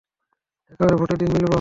[0.71, 1.49] একবারে ভোটের দিন মিলবো।